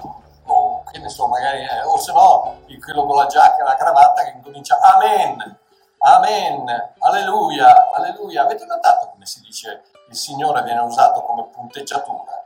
[1.08, 4.30] che so, magari, eh, o se no, quello con la giacca e la cravatta che
[4.30, 5.58] incomincia Amen,
[6.00, 8.42] Amen, Alleluia, Alleluia.
[8.42, 12.42] Avete notato come si dice il Signore viene usato come punteggiatura?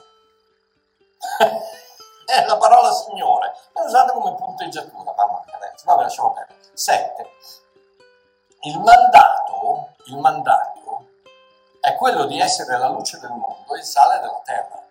[1.39, 6.61] eh, la parola Signore è usata come punteggiatura, mamma mia ragazzi, vabbè lasciamo perdere.
[6.73, 7.31] 7.
[8.63, 11.09] Il mandato, il mandato
[11.81, 14.82] è quello di essere la luce del mondo e il sale della terra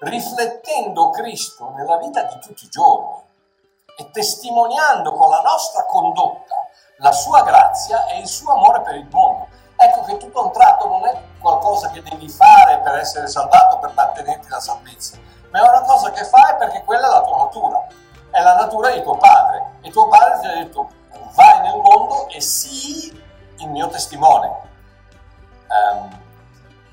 [0.00, 3.22] riflettendo Cristo nella vita di tutti i giorni
[3.98, 6.54] e testimoniando con la nostra condotta
[6.98, 9.48] la sua grazia e il suo amore per il mondo.
[9.76, 13.92] Ecco che tutto un tratto non è qualcosa che devi fare per essere salvato, per
[13.92, 15.18] mantenerti la salvezza,
[15.50, 17.86] ma è una cosa che fai perché quella è la tua natura,
[18.30, 20.88] è la natura di tuo padre e tuo padre ti ha detto
[21.34, 23.24] vai nel mondo e sii
[23.58, 24.64] il mio testimone.
[25.68, 26.24] Um,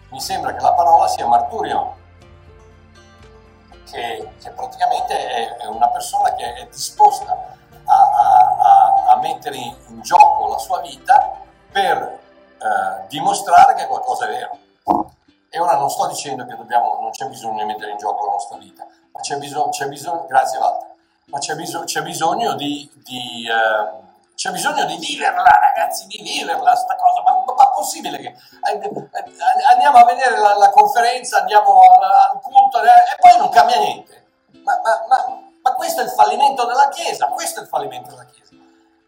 [0.10, 1.96] mi sembra che la parola sia marturio,
[3.94, 10.02] che, che praticamente è, è, una persona che è disposta a, a, a, mettere in
[10.02, 11.40] gioco la sua vita
[11.72, 12.20] per
[12.58, 14.58] eh, dimostrare che qualcosa è vero.
[15.48, 18.32] E ora non sto dicendo che dobbiamo, non c'è bisogno di mettere in gioco la
[18.32, 20.90] nostra vita, ma c'è bisogno, c'è bisogno grazie Walter,
[21.26, 24.03] ma c'è, bisogno, c'è bisogno di, di eh,
[24.36, 29.72] c'è bisogno di viverla, ragazzi, di viverla sta cosa, ma, ma possibile che eh, eh,
[29.72, 34.26] andiamo a vedere la, la conferenza, andiamo al, culto eh, e poi non cambia niente.
[34.64, 38.56] Ma, ma, ma, questo è il fallimento della Chiesa, questo è il fallimento della Chiesa.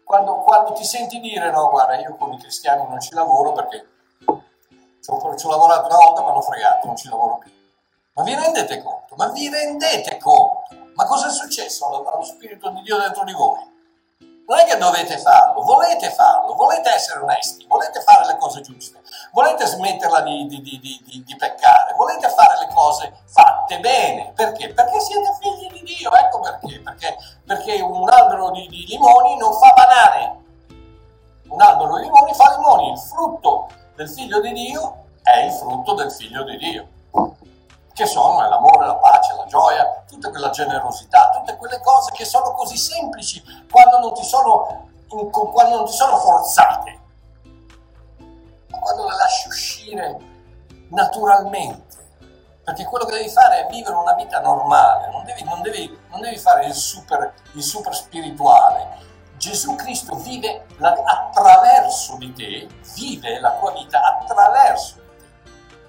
[0.04, 3.86] Quando, quando ti senti dire no, guarda, io con i cristiani non ci lavoro perché
[5.00, 7.50] ci ho, ci ho lavorato una volta ma hanno fregato, non ci lavoro più.
[8.14, 9.14] Ma vi rendete conto?
[9.16, 10.68] Ma vi rendete conto?
[10.94, 13.74] Ma cosa è successo allo Spirito di Dio dentro di voi?
[14.48, 19.00] Non è che dovete farlo, volete farlo, volete essere onesti, volete fare le cose giuste,
[19.32, 24.32] volete smetterla di, di, di, di, peccare, volete fare le cose fatte bene.
[24.36, 24.72] Perché?
[24.72, 26.80] Perché siete figli di Dio, ecco perché.
[26.80, 30.44] Perché, perché un albero di, limoni non fa banane,
[31.48, 35.94] un albero di limoni fa limoni, il frutto del figlio di Dio è il frutto
[35.94, 36.88] del figlio di Dio
[37.96, 42.52] che sono l'amore, la pace, la gioia, tutta quella generosità, tutte quelle cose che sono
[42.52, 47.00] così semplici quando non ti sono, quando non ti sono forzate,
[48.68, 50.18] ma quando le lasci uscire
[50.90, 51.84] naturalmente.
[52.62, 56.20] Perché quello che devi fare è vivere una vita normale, non devi, non devi, non
[56.20, 59.04] devi fare il super, il super spirituale.
[59.38, 65.04] Gesù Cristo vive la, attraverso di te, vive la tua vita attraverso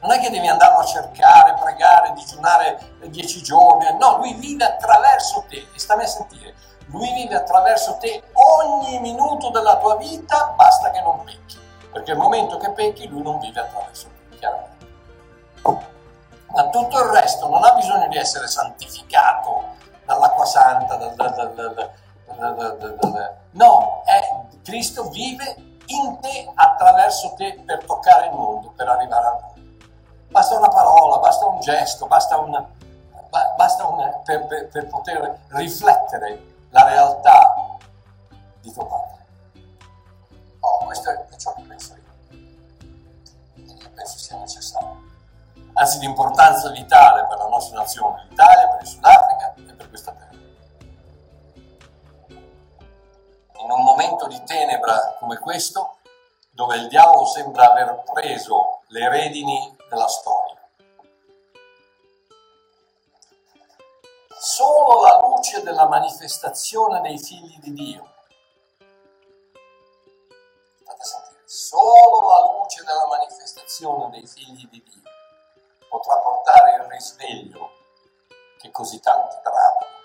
[0.01, 5.45] non è che devi andarlo a cercare, pregare, digiunare dieci giorni, no, lui vive attraverso
[5.49, 6.53] te e stammi a sentire,
[6.87, 11.59] lui vive attraverso te ogni minuto della tua vita, basta che non pecchi,
[11.91, 14.85] perché il momento che pecchi lui non vive attraverso te, chiaramente.
[16.47, 19.75] Ma tutto il resto non ha bisogno di essere santificato
[20.05, 21.91] dall'acqua santa, dal, dal, dal,
[23.51, 24.19] no, è,
[24.63, 25.55] Cristo vive
[25.87, 29.56] in te, attraverso te, per toccare il mondo, per arrivare al mondo.
[30.37, 32.63] Basta una parola, basta un gesto, basta, un,
[33.55, 37.79] basta un, per, per, per poter riflettere la realtà
[38.61, 39.25] di tuo padre.
[40.59, 42.43] Oh, questo è ciò che penso io.
[43.55, 45.01] E che penso sia necessario.
[45.73, 50.11] Anzi, di importanza vitale per la nostra nazione, l'Italia, per il Sudafrica e per questa
[50.11, 50.37] terra.
[53.57, 55.95] In un momento di tenebra come questo,
[56.51, 60.55] dove il diavolo sembra aver preso le redini della storia.
[64.39, 68.13] Solo la luce della manifestazione dei figli di Dio.
[70.81, 74.97] State a sentire, solo la luce della manifestazione dei figli di Dio
[75.89, 77.71] potrà portare il risveglio
[78.59, 79.95] che così tanti bravano.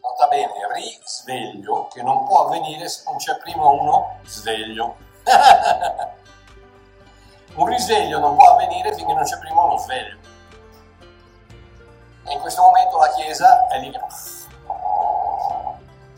[0.00, 4.96] Nota bene, risveglio che non può avvenire se non c'è prima uno sveglio.
[7.56, 10.18] Un risveglio non può avvenire finché non c'è prima uno sveglio.
[12.24, 14.00] E in questo momento la Chiesa è lì che,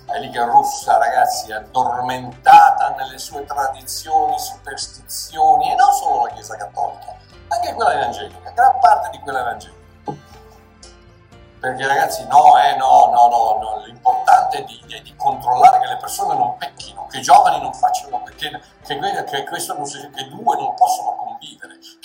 [0.06, 6.56] è lì che russa, ragazzi, addormentata nelle sue tradizioni, superstizioni, e non solo la Chiesa
[6.56, 7.14] cattolica,
[7.48, 9.76] anche quella evangelica, gran parte di quella evangelica.
[11.60, 13.84] Perché ragazzi, no, eh, no, no, no, no.
[13.84, 17.74] l'importante è di, è di, controllare che le persone non pecchino, che i giovani non
[17.74, 21.07] facciano, che, che, che, questo non si, che due non possono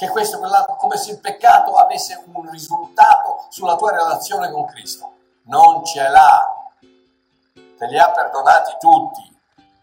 [0.03, 5.11] che questo, quell'altro, come se il peccato avesse un risultato sulla tua relazione con Cristo.
[5.43, 6.71] Non ce l'ha,
[7.77, 9.31] te li ha perdonati tutti.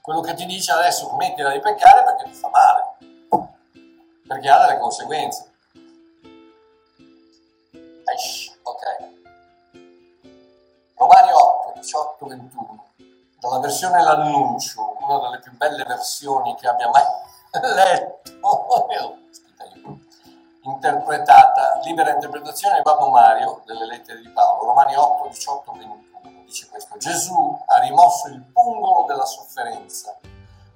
[0.00, 3.48] Quello che ti dice adesso smettila di peccare perché ti fa male,
[4.26, 5.52] perché ha delle conseguenze.
[8.04, 9.18] Eish, ok.
[10.96, 12.84] Romani 8, 18, 21,
[13.38, 17.04] dalla versione L'Annuncio, una delle più belle versioni che abbia mai
[17.74, 19.19] letto,
[20.72, 26.68] interpretata, libera interpretazione di Babbo Mario delle lettere di Paolo, Romani 8, 18, 21, dice
[26.68, 30.18] questo, Gesù ha rimosso il pungolo della sofferenza,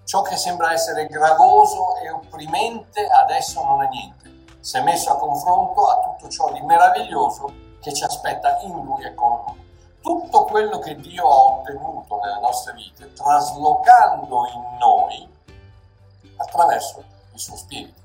[0.05, 5.17] ciò che sembra essere gravoso e opprimente adesso non è niente, si è messo a
[5.17, 9.63] confronto a tutto ciò di meraviglioso che ci aspetta in lui e con lui.
[10.01, 15.29] Tutto quello che Dio ha ottenuto nelle nostre vite, traslocando in noi
[16.37, 18.04] attraverso il suo spirito.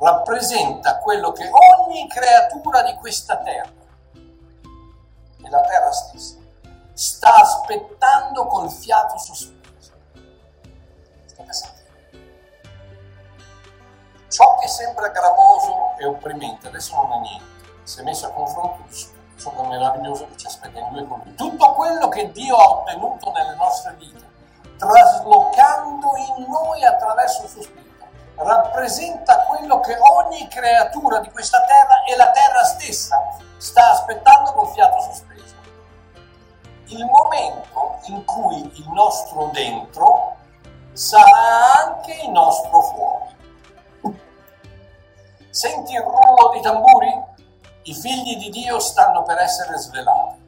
[0.00, 3.70] Rappresenta quello che ogni creatura di questa terra
[5.44, 6.36] e la terra stessa
[6.94, 9.92] sta aspettando col fiato sospeso.
[11.26, 11.80] State sentendo?
[14.28, 18.82] Ciò che sembra gravoso e opprimente adesso non è niente, si è messo a confronto
[18.88, 21.34] di tutto ciò meraviglioso che ci aspetta in due con.
[21.34, 24.28] Tutto quello che Dio ha ottenuto nelle nostre vite,
[24.76, 27.89] traslocando in noi attraverso il suo spirito,
[28.42, 34.68] rappresenta quello che ogni creatura di questa terra e la terra stessa sta aspettando col
[34.68, 35.54] fiato sospeso.
[36.86, 40.36] Il momento in cui il nostro dentro
[40.92, 43.38] sarà anche il nostro fuori.
[45.50, 47.28] Senti il rullo di tamburi?
[47.82, 50.38] I figli di Dio stanno per essere svelati.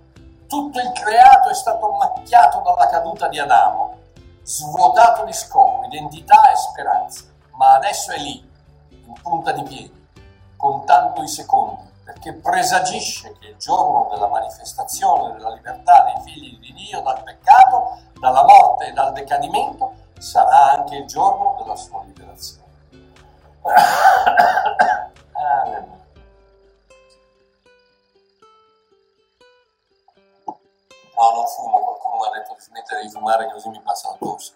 [0.52, 3.96] tutto il creato è stato macchiato dalla caduta di Adamo,
[4.42, 7.24] svuotato di scopo, identità e speranza,
[7.56, 8.50] ma adesso è lì,
[8.88, 10.08] in punta di piedi,
[10.56, 16.72] contando i secondi, perché presagisce che il giorno della manifestazione della libertà dei figli di
[16.72, 22.62] Dio dal peccato, dalla morte e dal decadimento sarà anche il giorno della sua liberazione.
[25.32, 26.00] Alleluia.
[31.14, 34.16] No, non fumo, qualcuno mi ha detto di smettere di fumare così mi passa la
[34.18, 34.54] tosse.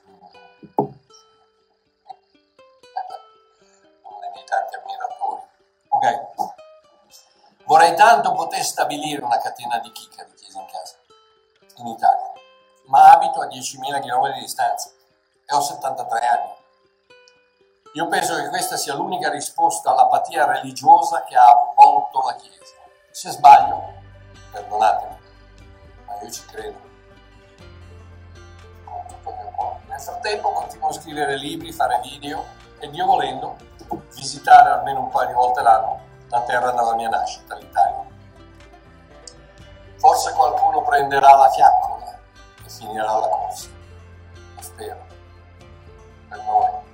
[4.58, 5.42] Tanti ammiratori.
[5.88, 6.54] Ok.
[7.64, 10.96] Vorrei tanto poter stabilire una catena di chicca di chiesa in casa,
[11.76, 12.32] in Italia,
[12.86, 14.90] ma abito a 10.000 km di distanza
[15.44, 16.54] e ho 73 anni.
[17.94, 22.74] Io penso che questa sia l'unica risposta all'apatia religiosa che ha avvolto la Chiesa.
[23.10, 23.94] Se sbaglio,
[24.52, 25.16] perdonatemi
[26.22, 26.78] io ci credo.
[28.84, 29.78] Con tutto il mio cuore.
[29.86, 33.56] Nel frattempo continuo a scrivere libri, fare video e Dio volendo
[34.14, 38.04] visitare almeno un paio di volte l'anno la terra della mia nascita, l'Italia.
[39.96, 42.18] Forse qualcuno prenderà la fiaccola
[42.64, 43.68] e finirà la corsa.
[44.54, 45.06] Lo spero.
[46.28, 46.85] Per noi.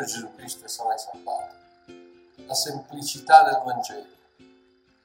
[0.00, 1.54] Signore Gesù Cristo e sarai salvato.
[2.46, 4.18] La semplicità del Vangelo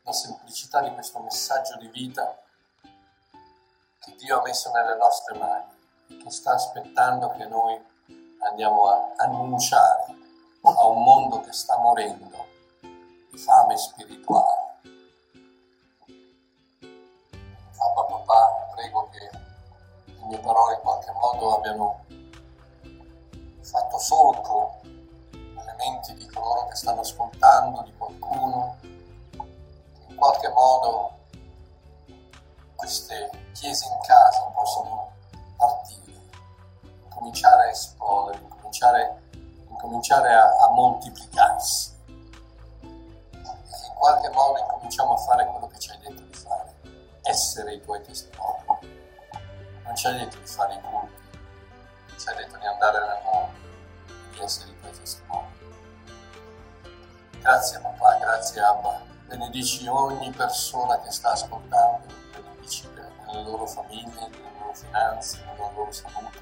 [0.04, 2.40] la semplicità di questo messaggio di vita
[4.00, 7.84] che Dio ha messo nelle nostre mani che sta aspettando che noi
[8.48, 10.16] andiamo a annunciare
[10.62, 12.46] a un mondo che sta morendo
[13.32, 14.78] di fame spirituale.
[17.80, 19.30] Abba papà, prego che
[20.06, 22.05] le mie parole in qualche modo abbiano
[26.76, 28.78] che stanno ascoltando, di qualcuno
[30.10, 31.14] in qualche modo
[32.76, 35.14] queste chiese in casa possono
[35.56, 36.20] partire,
[37.10, 39.22] cominciare a esplodere, cominciare,
[39.80, 41.94] cominciare a, a moltiplicarsi
[42.82, 46.76] e in qualche modo incominciamo a fare quello che ci hai detto di fare,
[47.24, 48.64] essere i tuoi testimoni.
[49.86, 51.05] Non ci hai detto di fare i culti,
[57.46, 62.90] Grazie papà, grazie Abba benedici ogni persona che sta ascoltando, benedici
[63.28, 66.40] nelle loro famiglie, nelle loro finanze, nella loro salute.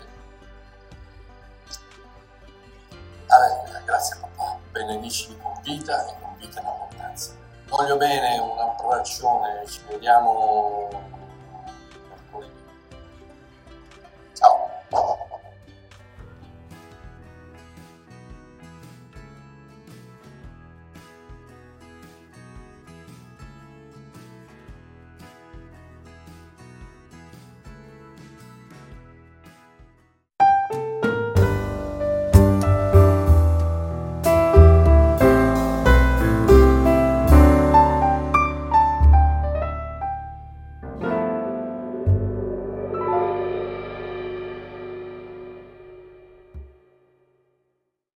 [3.27, 7.33] Alleluia, grazie papà, benedici con vita e con vita in abbondanza.
[7.67, 10.87] Voglio bene, un abbraccione, ci vediamo